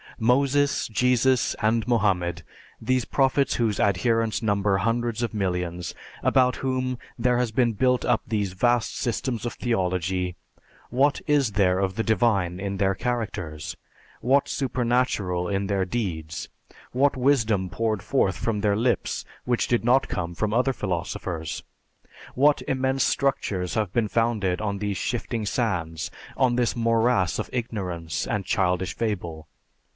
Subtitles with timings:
[0.17, 2.43] Moses, Jesus, and Mohammed
[2.79, 8.21] these prophets whose adherents number hundreds of millions, about whom there has been built up
[8.27, 10.35] those vast systems of theology,
[10.91, 13.75] what is there of the divine in their characters?
[14.21, 16.49] What supernatural in their deeds?
[16.91, 21.63] What wisdom poured forth from their lips which did not come from other philosophers?
[22.35, 28.25] What immense structures have been founded on these shifting sands, on this morass of ignorance
[28.27, 29.47] and childish fable?